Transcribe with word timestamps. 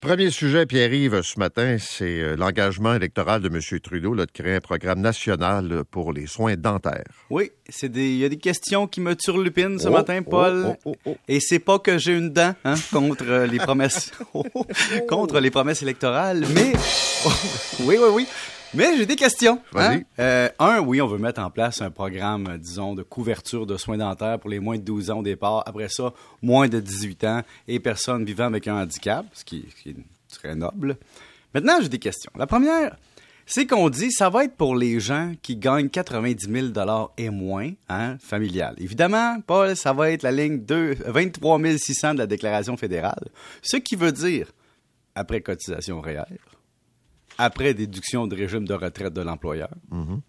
Premier 0.00 0.30
sujet, 0.30 0.64
Pierre-Yves, 0.64 1.22
ce 1.22 1.40
matin, 1.40 1.76
c'est 1.80 2.20
euh, 2.22 2.36
l'engagement 2.36 2.94
électoral 2.94 3.40
de 3.42 3.48
M. 3.48 3.80
Trudeau 3.80 4.14
là, 4.14 4.26
de 4.26 4.30
créer 4.30 4.54
un 4.54 4.60
programme 4.60 5.00
national 5.00 5.82
pour 5.90 6.12
les 6.12 6.28
soins 6.28 6.54
dentaires. 6.56 7.02
Oui, 7.30 7.50
c'est 7.68 7.88
des, 7.88 8.08
il 8.10 8.18
y 8.18 8.24
a 8.24 8.28
des 8.28 8.36
questions 8.36 8.86
qui 8.86 9.00
me 9.00 9.16
turlupinent 9.16 9.80
ce 9.80 9.88
Oh, 9.88 9.90
matin, 9.90 10.22
Paul. 10.22 10.66
oh, 10.68 10.76
oh, 10.84 10.94
oh, 11.04 11.10
oh. 11.10 11.16
Et 11.26 11.40
c'est 11.40 11.58
pas 11.58 11.80
que 11.80 11.98
j'ai 11.98 12.16
une 12.16 12.30
dent 12.30 12.54
hein, 12.64 12.74
contre 12.92 13.24
euh, 13.28 13.46
les 13.48 13.58
promesses, 13.58 14.12
contre 15.08 15.40
les 15.40 15.50
promesses 15.50 15.82
électorales, 15.82 16.44
mais 16.54 16.74
oui, 17.80 17.96
oui, 17.98 18.08
oui. 18.12 18.26
Mais 18.74 18.96
j'ai 18.96 19.06
des 19.06 19.16
questions. 19.16 19.60
Vas-y. 19.72 19.96
hein. 19.96 20.02
Euh, 20.18 20.48
un, 20.58 20.80
oui, 20.80 21.00
on 21.00 21.06
veut 21.06 21.18
mettre 21.18 21.40
en 21.40 21.50
place 21.50 21.80
un 21.80 21.90
programme, 21.90 22.46
euh, 22.48 22.58
disons, 22.58 22.94
de 22.94 23.02
couverture 23.02 23.66
de 23.66 23.76
soins 23.76 23.96
dentaires 23.96 24.38
pour 24.38 24.50
les 24.50 24.60
moins 24.60 24.76
de 24.76 24.82
12 24.82 25.10
ans 25.10 25.20
au 25.20 25.22
départ. 25.22 25.62
Après 25.66 25.88
ça, 25.88 26.12
moins 26.42 26.68
de 26.68 26.78
18 26.80 27.24
ans 27.24 27.42
et 27.66 27.80
personnes 27.80 28.24
vivant 28.24 28.44
avec 28.44 28.68
un 28.68 28.82
handicap, 28.82 29.24
ce 29.32 29.44
qui, 29.44 29.66
ce 29.76 29.82
qui 29.82 29.88
est 29.90 29.96
très 30.30 30.54
noble. 30.54 30.96
Maintenant, 31.54 31.78
j'ai 31.80 31.88
des 31.88 31.98
questions. 31.98 32.30
La 32.36 32.46
première, 32.46 32.96
c'est 33.46 33.66
qu'on 33.66 33.88
dit 33.88 34.12
ça 34.12 34.28
va 34.28 34.44
être 34.44 34.54
pour 34.56 34.76
les 34.76 35.00
gens 35.00 35.32
qui 35.40 35.56
gagnent 35.56 35.88
90 35.88 36.72
000 36.74 37.08
et 37.16 37.30
moins, 37.30 37.70
hein, 37.88 38.18
familial. 38.20 38.74
Évidemment, 38.78 39.40
Paul, 39.46 39.74
ça 39.74 39.94
va 39.94 40.10
être 40.10 40.22
la 40.22 40.32
ligne 40.32 40.58
2, 40.58 40.98
23 41.06 41.58
600 41.78 42.14
de 42.14 42.18
la 42.18 42.26
déclaration 42.26 42.76
fédérale, 42.76 43.28
ce 43.62 43.78
qui 43.78 43.96
veut 43.96 44.12
dire 44.12 44.52
après 45.14 45.40
cotisation 45.40 46.00
réelle, 46.02 46.38
après 47.38 47.72
déduction 47.74 48.26
de 48.26 48.36
régime 48.36 48.66
de 48.66 48.74
retraite 48.74 49.12
de 49.14 49.22
l'employeur, 49.22 49.70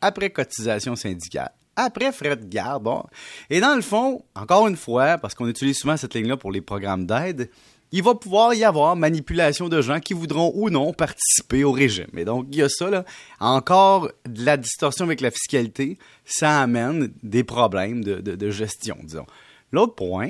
après 0.02 0.30
cotisation 0.30 0.96
syndicale, 0.96 1.52
après 1.76 2.12
frais 2.12 2.36
de 2.38 2.46
garde. 2.46 2.84
Bon. 2.84 3.04
Et 3.50 3.60
dans 3.60 3.76
le 3.76 3.82
fond, 3.82 4.24
encore 4.36 4.68
une 4.68 4.76
fois, 4.78 5.18
parce 5.18 5.34
qu'on 5.34 5.48
utilise 5.48 5.78
souvent 5.78 5.98
cette 5.98 6.14
ligne-là 6.14 6.38
pour 6.38 6.52
les 6.52 6.62
programmes 6.62 7.06
d'aide, 7.06 7.50
il 7.92 8.04
va 8.04 8.14
pouvoir 8.14 8.54
y 8.54 8.64
avoir 8.64 8.96
manipulation 8.96 9.68
de 9.68 9.82
gens 9.82 10.00
qui 10.00 10.14
voudront 10.14 10.52
ou 10.54 10.70
non 10.70 10.94
participer 10.94 11.64
au 11.64 11.72
régime. 11.72 12.12
Et 12.16 12.24
donc, 12.26 12.46
il 12.52 12.60
y 12.60 12.62
a 12.62 12.70
ça, 12.70 12.88
là. 12.92 13.04
Encore 13.40 14.12
de 14.28 14.46
la 14.46 14.58
distorsion 14.58 15.06
avec 15.06 15.22
la 15.22 15.32
fiscalité, 15.32 15.98
ça 16.24 16.62
amène 16.62 17.12
des 17.24 17.44
problèmes 17.44 18.04
de, 18.04 18.22
de- 18.22 18.36
de 18.36 18.52
gestion, 18.52 18.96
disons. 19.02 19.26
L'autre 19.72 19.96
point, 19.96 20.30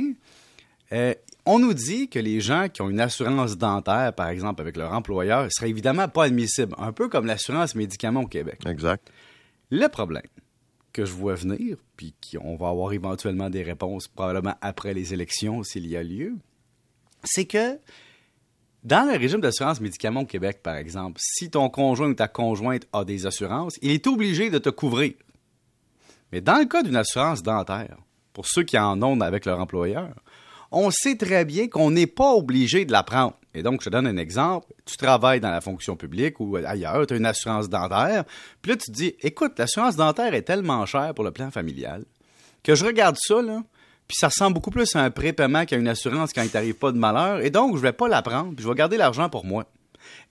euh, 0.94 1.14
on 1.52 1.58
nous 1.58 1.74
dit 1.74 2.10
que 2.10 2.20
les 2.20 2.42
gens 2.42 2.70
qui 2.70 2.84
ont 2.84 2.92
une 2.92 3.00
assurance 3.00 3.58
dentaire, 3.58 4.14
par 4.14 4.28
exemple, 4.28 4.62
avec 4.62 4.78
leur 4.78 4.94
employeur, 4.94 5.46
ne 5.46 5.50
seraient 5.50 5.72
évidemment 5.72 6.08
pas 6.08 6.26
admissibles, 6.26 6.76
un 6.78 6.92
peu 6.92 7.10
comme 7.10 7.26
l'assurance 7.26 7.74
médicaments 7.74 8.22
au 8.22 8.28
Québec. 8.28 8.60
Exact. 8.68 9.12
Le 9.72 9.88
problème 9.88 10.22
que 10.94 11.06
je 11.06 11.12
vois 11.12 11.34
venir, 11.34 11.78
puis 11.98 12.14
qu'on 12.32 12.56
va 12.56 12.70
avoir 12.70 12.94
éventuellement 12.94 13.50
des 13.50 13.64
réponses 13.64 14.08
probablement 14.08 14.54
après 14.62 14.94
les 14.94 15.12
élections 15.16 15.64
s'il 15.64 15.88
y 15.88 15.98
a 15.98 16.04
lieu, 16.04 16.36
c'est 17.24 17.46
que 17.46 17.80
dans 18.84 19.12
le 19.12 19.18
régime 19.18 19.42
d'assurance 19.42 19.82
médicaments 19.82 20.22
au 20.22 20.26
Québec, 20.28 20.60
par 20.62 20.76
exemple, 20.76 21.20
si 21.20 21.50
ton 21.50 21.68
conjoint 21.70 22.10
ou 22.10 22.14
ta 22.14 22.28
conjointe 22.28 22.88
a 22.94 23.04
des 23.04 23.26
assurances, 23.26 23.80
il 23.82 23.90
est 23.90 24.06
obligé 24.06 24.52
de 24.52 24.60
te 24.60 24.70
couvrir. 24.70 25.14
Mais 26.32 26.42
dans 26.42 26.60
le 26.60 26.66
cas 26.66 26.84
d'une 26.84 26.96
assurance 26.96 27.42
dentaire, 27.42 27.98
pour 28.34 28.46
ceux 28.46 28.64
qui 28.64 28.78
en 28.78 29.02
ont 29.02 29.20
avec 29.22 29.46
leur 29.46 29.60
employeur, 29.60 30.14
on 30.72 30.92
sait 30.92 31.16
très 31.16 31.46
bien 31.46 31.68
qu'on 31.68 31.92
n'est 31.92 32.08
pas 32.08 32.34
obligé 32.34 32.86
de 32.86 32.92
la 32.92 33.04
prendre. 33.04 33.34
Et 33.56 33.64
donc, 33.64 33.82
je 33.82 33.86
te 33.86 33.90
donne 33.90 34.08
un 34.08 34.18
exemple. 34.18 34.68
Tu 34.86 34.98
travailles 34.98 35.40
dans 35.40 35.52
la 35.52 35.62
fonction 35.62 35.96
publique 35.96 36.40
ou 36.40 36.56
ailleurs, 36.56 37.08
tu 37.08 37.14
as 37.14 37.18
une 37.18 37.26
assurance 37.26 37.70
dentaire, 37.70 38.26
puis 38.62 38.72
là, 38.72 38.78
tu 38.78 38.92
te 38.92 38.96
dis, 38.96 39.16
écoute, 39.22 39.54
l'assurance 39.58 39.96
dentaire 39.96 40.34
est 40.34 40.44
tellement 40.44 40.86
chère 40.86 41.14
pour 41.14 41.24
le 41.24 41.32
plan 41.32 41.50
familial 41.52 42.06
que 42.64 42.76
je 42.76 42.86
regarde 42.86 43.16
ça, 43.20 43.36
puis 44.08 44.18
ça 44.20 44.28
ressemble 44.28 44.54
beaucoup 44.54 44.72
plus 44.72 44.96
à 44.96 45.04
un 45.04 45.12
prépaiement 45.12 45.66
qu'à 45.66 45.78
une 45.78 45.88
assurance 45.88 46.34
quand 46.34 46.44
il 46.44 46.50
t'arrive 46.50 46.76
pas 46.76 46.92
de 46.92 46.98
malheur, 46.98 47.42
et 47.42 47.50
donc, 47.50 47.78
je 47.78 47.82
vais 47.82 47.94
pas 47.94 48.08
la 48.08 48.22
prendre, 48.22 48.54
puis 48.56 48.64
je 48.64 48.70
vais 48.70 48.76
garder 48.76 48.98
l'argent 48.98 49.30
pour 49.30 49.46
moi. 49.46 49.66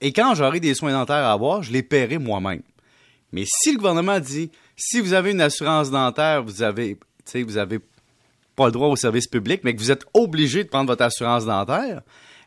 Et 0.01 0.13
quand 0.13 0.35
j'aurai 0.35 0.61
des 0.61 0.75
soins 0.75 0.93
dentaires 0.93 1.25
à 1.25 1.33
avoir, 1.33 1.63
je 1.63 1.73
les 1.73 1.83
paierai 1.83 2.19
moi-même. 2.19 2.63
Mais 3.33 3.45
si 3.47 3.73
le 3.73 3.79
gouvernement 3.79 4.21
dit, 4.21 4.51
si 4.77 5.01
vous 5.01 5.13
avez 5.13 5.33
une 5.33 5.41
assurance 5.41 5.91
dentaire, 5.91 6.43
vous 6.43 6.63
avez, 6.63 6.99
vous 7.35 7.57
avez 7.57 7.81
pas 8.59 8.67
le 8.67 8.73
droit 8.73 8.89
au 8.89 8.97
service 8.97 9.29
public, 9.29 9.63
mais 9.63 9.75
que 9.75 9.81
vous 9.81 9.93
êtes 9.93 10.05
obligé 10.15 10.65
de 10.65 10.69
prendre 10.69 10.89
votre 10.89 11.05
assurance 11.05 11.47
dentaire, 11.47 12.03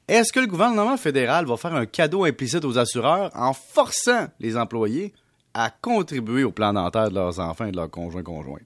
est-ce 0.08 0.34
que 0.34 0.42
le 0.42 0.48
gouvernement 0.48 0.98
fédéral 0.98 1.46
va 1.46 1.56
faire 1.56 1.74
un 1.74 1.86
cadeau 1.86 2.26
implicite 2.26 2.66
aux 2.66 2.78
assureurs 2.78 3.32
en 3.34 3.54
forçant 3.54 4.28
les 4.42 4.58
employés 4.58 5.14
à 5.54 5.70
contribuer 5.70 6.44
au 6.44 6.52
plan 6.52 6.74
dentaire 6.74 7.10
de 7.10 7.16
leurs 7.16 7.40
enfants 7.40 7.66
et 7.66 7.72
de 7.72 7.78
leurs 7.78 7.90
conjoints 7.90 8.24
conjoints? 8.24 8.60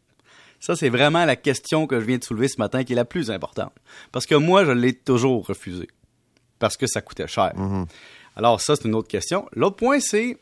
Ça, 0.59 0.75
c'est 0.75 0.89
vraiment 0.89 1.25
la 1.25 1.35
question 1.35 1.85
que 1.85 1.99
je 1.99 2.05
viens 2.05 2.17
de 2.17 2.23
soulever 2.23 2.47
ce 2.47 2.57
matin 2.57 2.83
qui 2.83 2.93
est 2.93 2.95
la 2.95 3.05
plus 3.05 3.29
importante. 3.29 3.73
Parce 4.11 4.25
que 4.25 4.33
moi, 4.33 4.65
je 4.65 4.71
l'ai 4.71 4.93
toujours 4.93 5.45
refusé. 5.45 5.87
Parce 6.57 6.77
que 6.77 6.87
ça 6.87 7.01
coûtait 7.01 7.27
cher. 7.27 7.53
Alors, 8.35 8.59
ça, 8.59 8.75
c'est 8.75 8.87
une 8.87 8.95
autre 8.95 9.07
question. 9.07 9.47
L'autre 9.53 9.75
point, 9.75 9.99
c'est 9.99 10.39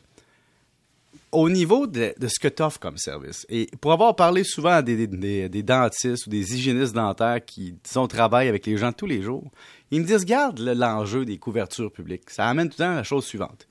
au 1.34 1.50
niveau 1.50 1.86
de, 1.86 2.14
ce 2.26 2.38
que 2.38 2.48
tu 2.48 2.62
offres 2.62 2.78
comme 2.78 2.96
service. 2.96 3.44
Et 3.48 3.68
pour 3.80 3.92
avoir 3.92 4.14
parlé 4.16 4.44
souvent 4.44 4.70
à 4.70 4.82
des, 4.82 5.06
dentistes 5.06 6.26
ou 6.26 6.30
des 6.30 6.54
hygiénistes 6.54 6.94
dentaires 6.94 7.44
qui, 7.44 7.76
disons, 7.84 8.06
travaillent 8.06 8.48
avec 8.48 8.66
les 8.66 8.76
gens 8.76 8.92
tous 8.92 9.06
les 9.06 9.22
jours, 9.22 9.50
ils 9.90 10.00
me 10.00 10.06
disent, 10.06 10.20
regarde 10.20 10.58
le- 10.60 10.74
l'enjeu 10.74 11.24
des 11.24 11.38
couvertures 11.38 11.92
publiques. 11.92 12.30
Ça 12.30 12.46
amène 12.48 12.68
tout 12.68 12.76
le 12.78 12.84
temps 12.84 12.94
la 12.94 13.02
chose 13.02 13.24
suivante. 13.24 13.66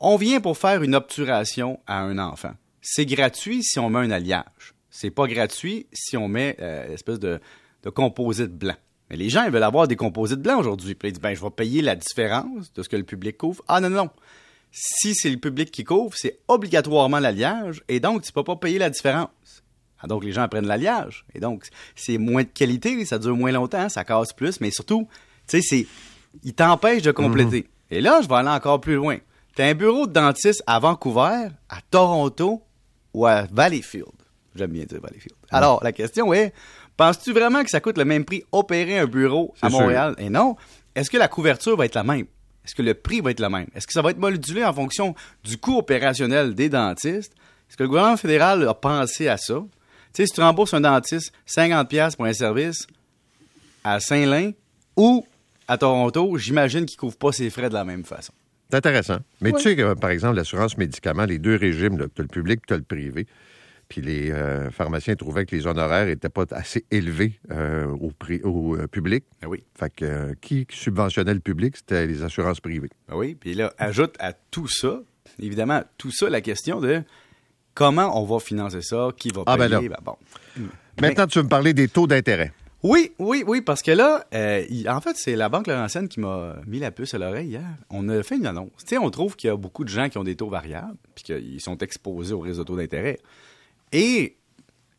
On 0.00 0.16
vient 0.16 0.40
pour 0.40 0.58
faire 0.58 0.82
une 0.82 0.94
obturation 0.94 1.80
à 1.86 2.00
un 2.00 2.18
enfant. 2.18 2.52
C'est 2.80 3.06
gratuit 3.06 3.62
si 3.62 3.78
on 3.78 3.88
met 3.88 4.00
un 4.00 4.10
alliage. 4.10 4.74
C'est 4.90 5.10
pas 5.10 5.26
gratuit 5.26 5.86
si 5.92 6.16
on 6.16 6.28
met 6.28 6.56
euh, 6.60 6.88
l'espèce 6.88 7.18
de, 7.18 7.40
de 7.84 7.90
composite 7.90 8.52
blanc. 8.52 8.76
Mais 9.08 9.16
les 9.16 9.28
gens, 9.28 9.44
ils 9.44 9.50
veulent 9.50 9.62
avoir 9.62 9.88
des 9.88 9.96
composites 9.96 10.40
blancs 10.40 10.60
aujourd'hui. 10.60 10.94
Puis 10.94 11.08
ils 11.08 11.12
disent, 11.12 11.22
ben, 11.22 11.34
je 11.34 11.40
vais 11.42 11.50
payer 11.50 11.80
la 11.82 11.94
différence 11.96 12.72
de 12.72 12.82
ce 12.82 12.88
que 12.88 12.96
le 12.96 13.04
public 13.04 13.38
couvre. 13.38 13.62
Ah 13.68 13.80
non, 13.80 13.88
non, 13.90 14.04
non. 14.04 14.10
Si 14.74 15.14
c'est 15.14 15.28
le 15.28 15.36
public 15.36 15.70
qui 15.70 15.84
couvre, 15.84 16.16
c'est 16.16 16.40
obligatoirement 16.48 17.18
l'alliage, 17.18 17.82
et 17.88 18.00
donc 18.00 18.22
tu 18.22 18.32
peux 18.32 18.42
pas 18.42 18.56
payer 18.56 18.78
la 18.78 18.88
différence. 18.88 19.62
Ah, 20.00 20.06
donc 20.06 20.24
les 20.24 20.32
gens 20.32 20.48
prennent 20.48 20.66
l'alliage, 20.66 21.24
et 21.34 21.40
donc 21.40 21.68
c'est 21.94 22.18
moins 22.18 22.42
de 22.42 22.48
qualité, 22.48 23.04
ça 23.04 23.18
dure 23.18 23.36
moins 23.36 23.52
longtemps, 23.52 23.88
ça 23.88 24.02
casse 24.02 24.32
plus, 24.32 24.60
mais 24.60 24.70
surtout, 24.70 25.06
tu 25.46 25.60
sais, 25.60 25.62
c'est, 25.62 25.86
il 26.42 26.54
t'empêche 26.54 27.02
de 27.02 27.12
compléter. 27.12 27.68
Et 27.90 28.00
là, 28.00 28.20
je 28.22 28.28
vais 28.28 28.34
aller 28.36 28.48
encore 28.48 28.80
plus 28.80 28.94
loin. 28.94 29.18
T'as 29.54 29.66
un 29.66 29.74
bureau 29.74 30.06
de 30.06 30.12
dentiste 30.12 30.62
à 30.66 30.78
Vancouver, 30.78 31.48
à 31.68 31.80
Toronto 31.90 32.62
ou 33.12 33.26
à 33.26 33.42
Valleyfield? 33.42 34.06
J'aime 34.56 34.70
bien 34.70 34.84
dire 34.84 35.00
Valleyfield. 35.00 35.36
Alors, 35.50 35.84
la 35.84 35.92
question 35.92 36.32
est, 36.32 36.54
penses-tu 36.96 37.32
vraiment 37.32 37.62
que 37.62 37.68
ça 37.68 37.80
coûte 37.80 37.98
le 37.98 38.06
même 38.06 38.24
prix 38.24 38.44
opérer 38.50 38.98
un 38.98 39.06
bureau 39.06 39.54
à 39.60 39.68
sûr. 39.68 39.78
Montréal? 39.78 40.14
Et 40.16 40.30
non. 40.30 40.56
Est-ce 40.94 41.10
que 41.10 41.18
la 41.18 41.28
couverture 41.28 41.76
va 41.76 41.84
être 41.84 41.94
la 41.94 42.02
même? 42.02 42.26
Est-ce 42.64 42.74
que 42.74 42.82
le 42.82 42.94
prix 42.94 43.20
va 43.20 43.30
être 43.32 43.40
le 43.40 43.48
même? 43.48 43.66
Est-ce 43.74 43.86
que 43.86 43.92
ça 43.92 44.02
va 44.02 44.10
être 44.10 44.18
modulé 44.18 44.64
en 44.64 44.72
fonction 44.72 45.14
du 45.44 45.58
coût 45.58 45.78
opérationnel 45.78 46.54
des 46.54 46.68
dentistes? 46.68 47.32
Est-ce 47.68 47.76
que 47.76 47.82
le 47.82 47.88
gouvernement 47.88 48.16
fédéral 48.16 48.66
a 48.68 48.74
pensé 48.74 49.28
à 49.28 49.36
ça? 49.36 49.54
Tu 49.54 49.68
sais, 50.22 50.26
si 50.26 50.32
tu 50.34 50.40
rembourses 50.40 50.74
un 50.74 50.80
dentiste 50.82 51.32
50$ 51.48 52.16
pour 52.16 52.26
un 52.26 52.32
service 52.32 52.86
à 53.82 53.98
Saint-Lin 53.98 54.52
ou 54.96 55.26
à 55.66 55.78
Toronto, 55.78 56.36
j'imagine 56.36 56.84
qu'il 56.84 56.96
ne 56.96 57.00
couvre 57.00 57.16
pas 57.16 57.32
ses 57.32 57.48
frais 57.50 57.68
de 57.68 57.74
la 57.74 57.84
même 57.84 58.04
façon. 58.04 58.32
C'est 58.70 58.76
intéressant. 58.76 59.18
Mais 59.40 59.50
Ouais. 59.52 59.56
tu 59.58 59.70
sais 59.70 59.76
que, 59.76 59.94
par 59.94 60.10
exemple, 60.10 60.36
l'assurance 60.36 60.76
médicaments, 60.78 61.24
les 61.24 61.38
deux 61.38 61.56
régimes, 61.56 61.96
tu 61.98 62.04
as 62.20 62.22
le 62.22 62.28
public 62.28 62.60
tu 62.66 62.74
as 62.74 62.76
le 62.76 62.82
privé. 62.82 63.26
Puis 63.92 64.00
les 64.00 64.30
euh, 64.30 64.70
pharmaciens 64.70 65.14
trouvaient 65.16 65.44
que 65.44 65.54
les 65.54 65.66
honoraires 65.66 66.06
n'étaient 66.06 66.30
pas 66.30 66.46
assez 66.52 66.86
élevés 66.90 67.38
euh, 67.50 67.84
au, 67.88 68.10
pri- 68.10 68.40
au 68.42 68.74
euh, 68.74 68.86
public. 68.86 69.22
Ben 69.42 69.48
oui. 69.48 69.64
Fait 69.78 69.90
que 69.94 70.32
qui 70.40 70.66
subventionnait 70.70 71.34
le 71.34 71.40
public? 71.40 71.76
C'était 71.76 72.06
les 72.06 72.22
assurances 72.22 72.58
privées. 72.60 72.88
Ben 73.06 73.16
oui. 73.16 73.34
Puis 73.38 73.52
là, 73.52 73.70
ajoute 73.76 74.14
à 74.18 74.32
tout 74.32 74.66
ça, 74.66 75.02
évidemment, 75.38 75.82
tout 75.98 76.10
ça, 76.10 76.30
la 76.30 76.40
question 76.40 76.80
de 76.80 77.02
comment 77.74 78.18
on 78.18 78.24
va 78.24 78.38
financer 78.40 78.80
ça, 78.80 79.10
qui 79.14 79.28
va 79.28 79.42
Ah, 79.44 79.58
ben 79.58 79.68
payer. 79.68 79.90
là. 79.90 79.98
Ben 80.02 80.12
bon. 80.56 80.66
Maintenant, 81.02 81.26
tu 81.26 81.38
veux 81.38 81.44
me 81.44 81.50
parler 81.50 81.74
des 81.74 81.88
taux 81.88 82.06
d'intérêt. 82.06 82.50
Oui, 82.82 83.12
oui, 83.18 83.44
oui, 83.46 83.60
parce 83.60 83.82
que 83.82 83.90
là, 83.92 84.24
euh, 84.34 84.64
en 84.88 85.00
fait, 85.02 85.16
c'est 85.16 85.36
la 85.36 85.50
Banque 85.50 85.66
Laurentienne 85.66 86.08
qui 86.08 86.18
m'a 86.18 86.56
mis 86.66 86.78
la 86.78 86.90
puce 86.90 87.12
à 87.12 87.18
l'oreille 87.18 87.48
hier. 87.48 87.68
On 87.90 88.08
a 88.08 88.22
fait 88.22 88.36
une 88.36 88.46
annonce. 88.46 88.70
Tu 88.78 88.86
sais, 88.96 88.98
on 88.98 89.10
trouve 89.10 89.36
qu'il 89.36 89.48
y 89.48 89.50
a 89.52 89.56
beaucoup 89.56 89.84
de 89.84 89.90
gens 89.90 90.08
qui 90.08 90.16
ont 90.16 90.24
des 90.24 90.34
taux 90.34 90.48
variables, 90.48 90.96
puis 91.14 91.24
qu'ils 91.24 91.60
sont 91.60 91.76
exposés 91.78 92.32
au 92.32 92.40
risque 92.40 92.58
de 92.58 92.64
taux 92.64 92.76
d'intérêt. 92.76 93.18
Et 93.92 94.36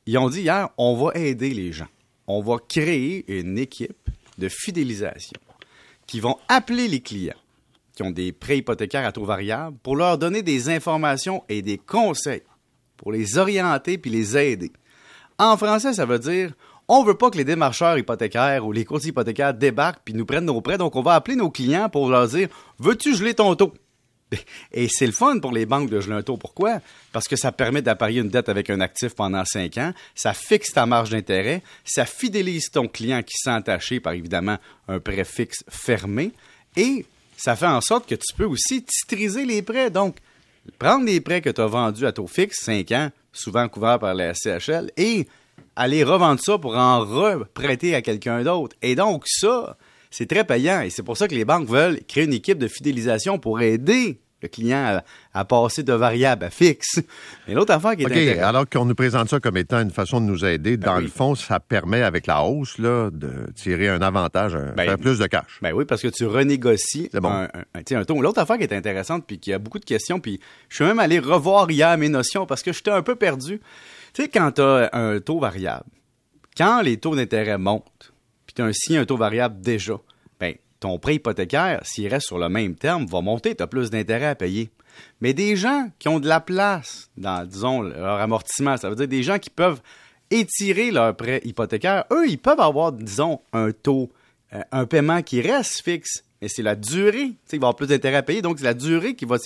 ils 0.06 0.18
ont 0.18 0.30
dit 0.30 0.42
hier, 0.42 0.69
on 0.78 0.95
va 0.95 1.12
aider 1.16 1.54
les 1.54 1.72
gens. 1.72 1.88
On 2.28 2.42
va 2.42 2.57
créer 2.57 3.25
une 3.40 3.57
équipe 3.57 4.10
de 4.38 4.50
fidélisation 4.50 5.40
qui 6.07 6.19
vont 6.19 6.38
appeler 6.48 6.88
les 6.88 7.01
clients 7.01 7.36
qui 7.95 8.04
ont 8.04 8.12
des 8.12 8.31
prêts 8.31 8.57
hypothécaires 8.57 9.06
à 9.06 9.12
taux 9.12 9.25
variable 9.25 9.78
pour 9.84 9.95
leur 9.95 10.18
donner 10.18 10.42
des 10.42 10.69
informations 10.69 11.44
et 11.50 11.62
des 11.62 11.78
conseils 11.78 12.42
pour 12.98 13.12
les 13.12 13.38
orienter 13.38 13.98
puis 13.98 14.10
les 14.10 14.38
aider. 14.38 14.72
En 15.38 15.57
français, 15.57 15.94
ça 15.94 16.06
veut 16.06 16.19
dire 16.19 16.54
on 16.88 17.04
veut 17.04 17.13
pas 17.13 17.30
que 17.30 17.38
les 17.38 17.46
démarcheurs 17.46 17.98
hypothécaires 17.98 18.66
ou 18.66 18.72
les 18.72 18.84
courtiers 18.84 19.10
hypothécaires 19.10 19.54
débarquent 19.54 20.01
puis 20.04 20.13
nous 20.13 20.25
prennent 20.25 20.46
nos 20.46 20.62
prêts, 20.62 20.78
donc 20.78 20.96
on 20.96 21.01
va 21.01 21.13
appeler 21.13 21.36
nos 21.36 21.50
clients 21.50 21.89
pour 21.89 22.10
leur 22.10 22.28
dire 22.28 22.50
veux-tu 22.80 23.16
geler 23.16 23.34
ton 23.34 23.56
taux? 23.56 23.74
Et 24.71 24.88
c'est 24.89 25.06
le 25.06 25.12
fun 25.12 25.39
pour 25.39 25.51
les 25.51 25.65
banques 25.65 25.89
de 25.89 26.00
geler 26.00 26.15
un 26.15 26.24
taux. 26.24 26.38
Pourquoi? 26.38 26.80
Parce 27.12 27.27
que 27.27 27.35
ça 27.35 27.51
permet 27.51 27.81
d'apparier 27.81 28.21
une 28.21 28.30
dette 28.30 28.50
avec 28.50 28.69
un 28.69 28.80
actif 28.81 29.13
pendant 29.15 29.44
cinq 29.45 29.77
ans, 29.77 29.94
ça 30.15 30.33
fixe 30.33 30.74
ta 30.74 30.85
marge 30.85 31.09
d'intérêt, 31.09 31.62
ça 31.83 32.06
fidélise 32.06 32.69
ton 32.71 32.88
client 32.88 33.21
qui 33.24 33.35
s'est 33.38 33.51
entaché 33.51 34.00
par 34.00 34.13
évidemment 34.13 34.57
un 34.88 35.00
prêt 35.00 35.24
fixe 35.24 35.63
fermé 35.69 36.31
et 36.75 37.06
ça 37.38 37.56
fait 37.56 37.68
en 37.68 37.81
sorte 37.81 38.07
que 38.07 38.15
tu 38.15 38.33
peux 38.35 38.45
aussi 38.45 38.83
titriser 38.83 39.45
les 39.45 39.62
prêts. 39.62 39.89
Donc, 39.89 40.18
prendre 40.79 41.06
les 41.06 41.19
prêts 41.19 41.41
que 41.41 41.50
tu 41.50 41.62
as 41.62 41.68
vendus 41.68 42.06
à 42.06 42.12
taux 42.12 42.27
fixe, 42.27 42.63
5 42.63 42.91
ans, 42.91 43.09
souvent 43.31 43.68
couverts 43.68 44.00
par 44.00 44.13
la 44.13 44.33
CHL, 44.33 44.91
et 44.97 45.27
aller 45.75 46.03
revendre 46.03 46.39
ça 46.41 46.57
pour 46.57 46.77
en 46.77 47.00
reprêter 47.01 47.95
à 47.95 48.01
quelqu'un 48.01 48.44
d'autre. 48.44 48.75
Et 48.81 48.95
donc, 48.95 49.24
ça, 49.27 49.75
c'est 50.13 50.27
très 50.27 50.44
payant. 50.44 50.81
Et 50.81 50.89
c'est 50.92 51.04
pour 51.04 51.18
ça 51.18 51.27
que 51.27 51.33
les 51.33 51.44
banques 51.44 51.68
veulent 51.68 52.00
créer 52.07 52.25
une 52.25 52.33
équipe 52.33 52.60
de 52.60 52.68
fidélisation 52.68 53.39
pour 53.39 53.62
aider 53.62 54.19
le 54.44 54.50
client 54.50 55.01
à, 55.33 55.45
passer 55.45 55.83
de 55.83 55.94
variable 55.94 56.44
à 56.44 56.50
fixe. 56.50 57.00
Mais 57.48 57.54
l'autre 57.54 57.74
affaire 57.74 57.95
qui 57.95 58.04
est 58.04 58.33
OK, 58.33 58.39
alors 58.39 58.69
qu'on 58.69 58.86
nous 58.86 58.94
présente 58.94 59.30
ça 59.30 59.39
comme 59.39 59.57
étant 59.57 59.80
une 59.81 59.89
façon 59.89 60.19
de 60.19 60.25
nous 60.25 60.45
aider, 60.45 60.77
ben 60.77 60.88
dans 60.88 61.00
le 61.00 61.07
fond, 61.07 61.33
ça 61.33 61.62
permet, 61.62 62.04
avec 62.04 62.27
la 62.27 62.44
hausse, 62.44 62.77
là, 62.77 63.10
de 63.10 63.31
tirer 63.56 63.88
un 63.88 64.01
avantage, 64.01 64.54
ben, 64.75 64.83
faire 64.83 64.98
plus 65.00 65.18
de 65.18 65.27
cash. 65.27 65.60
Ben 65.62 65.71
oui, 65.74 65.86
parce 65.86 66.01
que 66.01 66.10
tu 66.10 66.25
renégocies 66.25 67.10
un, 67.13 67.48
un, 67.74 68.04
taux. 68.04 68.21
L'autre 68.21 68.39
affaire 68.39 68.57
qui 68.57 68.63
est 68.63 68.74
intéressante, 68.74 69.24
puis 69.25 69.39
qui 69.39 69.54
a 69.54 69.60
beaucoup 69.60 69.80
de 69.80 69.86
questions, 69.86 70.19
puis 70.19 70.39
je 70.69 70.75
suis 70.75 70.86
même 70.86 71.00
allé 71.00 71.19
revoir 71.19 71.71
hier 71.71 71.98
mes 71.98 72.10
notions 72.10 72.45
parce 72.45 72.62
que 72.62 72.74
j'étais 72.74 72.92
un 72.92 73.01
peu 73.01 73.15
perdu. 73.15 73.62
Tu 74.13 74.24
sais, 74.24 74.27
quand 74.27 74.51
tu 74.51 74.62
as 74.62 74.89
un 74.94 75.19
taux 75.21 75.39
variable, 75.39 75.86
quand 76.56 76.81
les 76.81 76.98
taux 76.98 77.15
d'intérêt 77.15 77.57
montent, 77.57 78.12
tu 78.55 78.61
as 78.61 78.65
un, 78.65 79.01
un 79.01 79.05
taux 79.05 79.17
variable 79.17 79.61
déjà, 79.61 79.95
ton 80.83 81.00
prêt 81.00 81.15
hypothécaire, 81.15 81.79
s'il 81.85 82.09
reste 82.09 82.27
sur 82.27 82.38
le 82.38 82.50
même 82.50 82.75
terme, 82.75 83.05
va 83.05 83.21
monter, 83.21 83.55
tu 83.55 83.63
as 83.63 83.67
plus 83.67 83.89
d'intérêt 83.89 84.25
à 84.25 84.35
payer. 84.35 84.69
Mais 85.21 85.33
des 85.33 85.55
gens 85.55 85.89
qui 85.97 86.09
ont 86.09 86.19
de 86.19 86.27
la 86.27 86.41
place 86.41 87.09
dans, 87.15 87.47
disons, 87.47 87.81
leur 87.81 88.19
amortissement, 88.19 88.75
ça 88.75 88.89
veut 88.89 88.95
dire 88.97 89.07
des 89.07 89.23
gens 89.23 89.39
qui 89.39 89.50
peuvent 89.50 89.81
étirer 90.29 90.91
leur 90.91 91.15
prêt 91.15 91.39
hypothécaire, 91.45 92.03
eux, 92.11 92.27
ils 92.27 92.38
peuvent 92.38 92.59
avoir, 92.59 92.91
disons, 92.91 93.39
un 93.53 93.71
taux, 93.71 94.11
euh, 94.53 94.61
un 94.73 94.85
paiement 94.85 95.21
qui 95.21 95.39
reste 95.39 95.81
fixe, 95.81 96.25
mais 96.44 96.50
c'est 96.50 96.62
la 96.62 96.75
durée, 96.75 97.28
tu 97.28 97.36
sais, 97.45 97.56
il 97.56 97.60
va 97.62 97.68
avoir 97.68 97.78
plus 97.78 97.88
d'intérêt 97.88 98.18
à 98.18 98.22
payer, 98.22 98.42
donc 98.42 98.60
c'est 98.60 98.66
la 98.66 98.74
durée 98.74 99.16
qui 99.16 99.24
va 99.24 99.38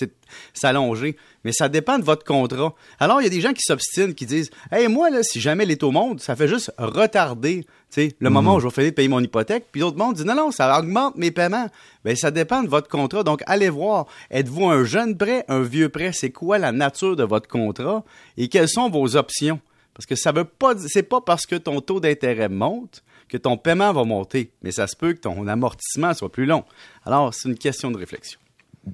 s'allonger. 0.52 1.16
Mais 1.44 1.52
ça 1.52 1.68
dépend 1.68 1.96
de 1.96 2.02
votre 2.02 2.24
contrat. 2.24 2.74
Alors, 2.98 3.20
il 3.20 3.24
y 3.24 3.26
a 3.28 3.30
des 3.30 3.40
gens 3.40 3.52
qui 3.52 3.62
s'obstinent, 3.62 4.14
qui 4.14 4.26
disent 4.26 4.50
Hey, 4.72 4.88
moi, 4.88 5.08
là, 5.08 5.20
si 5.22 5.40
jamais 5.40 5.64
les 5.64 5.76
taux 5.76 5.92
montent, 5.92 6.20
ça 6.20 6.34
fait 6.34 6.48
juste 6.48 6.72
retarder 6.76 7.64
le 7.96 8.10
mhm. 8.20 8.30
moment 8.30 8.56
où 8.56 8.60
je 8.60 8.66
vais 8.66 8.72
finir 8.72 8.90
de 8.90 8.94
payer 8.96 9.06
mon 9.08 9.20
hypothèque. 9.20 9.66
Puis 9.70 9.80
d'autres 9.80 9.96
monde 9.96 10.16
disent 10.16 10.24
Non, 10.24 10.34
non, 10.34 10.50
ça 10.50 10.76
augmente 10.76 11.14
mes 11.14 11.30
paiements. 11.30 11.68
Bien, 12.04 12.16
ça 12.16 12.32
dépend 12.32 12.64
de 12.64 12.68
votre 12.68 12.88
contrat. 12.88 13.22
Donc, 13.22 13.44
allez 13.46 13.70
voir. 13.70 14.06
Êtes-vous 14.32 14.66
un 14.66 14.82
jeune 14.82 15.16
prêt, 15.16 15.44
un 15.46 15.60
vieux 15.60 15.90
prêt? 15.90 16.10
C'est 16.12 16.32
quoi 16.32 16.58
la 16.58 16.72
nature 16.72 17.14
de 17.14 17.22
votre 17.22 17.46
contrat? 17.46 18.02
Et 18.36 18.48
quelles 18.48 18.68
sont 18.68 18.90
vos 18.90 19.14
options? 19.14 19.60
Parce 19.94 20.06
que 20.06 20.16
ça 20.16 20.32
veut 20.32 20.42
pas, 20.42 20.74
c'est 20.88 21.04
pas 21.04 21.20
parce 21.20 21.46
que 21.46 21.54
ton 21.54 21.80
taux 21.80 22.00
d'intérêt 22.00 22.48
monte 22.48 23.04
que 23.28 23.36
ton 23.36 23.56
paiement 23.56 23.92
va 23.92 24.04
monter, 24.04 24.52
mais 24.62 24.72
ça 24.72 24.86
se 24.86 24.96
peut 24.96 25.12
que 25.12 25.20
ton 25.20 25.46
amortissement 25.46 26.14
soit 26.14 26.32
plus 26.32 26.46
long. 26.46 26.64
Alors, 27.04 27.32
c'est 27.34 27.48
une 27.48 27.58
question 27.58 27.90
de 27.90 27.98
réflexion. 27.98 28.40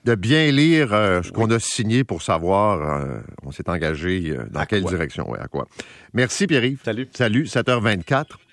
De 0.03 0.15
bien 0.15 0.51
lire 0.51 0.93
euh, 0.93 1.23
ce 1.23 1.31
qu'on 1.31 1.51
a 1.51 1.61
signé 1.61 2.03
pour 2.03 2.23
savoir, 2.23 3.03
euh, 3.03 3.21
on 3.45 3.53
s'est 3.53 3.69
engagé 3.69 4.31
euh, 4.31 4.45
dans 4.51 4.65
quelle 4.65 4.83
direction, 4.85 5.31
ouais, 5.31 5.39
à 5.39 5.47
quoi. 5.47 5.69
Merci 6.13 6.47
Pierre-Yves. 6.47 6.81
Salut. 6.85 7.09
Salut, 7.15 7.45
7h24. 7.45 8.25